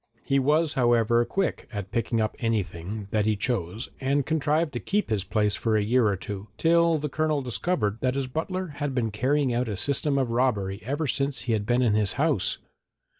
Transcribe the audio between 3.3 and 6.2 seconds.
chose and contrived to keep this place for a year or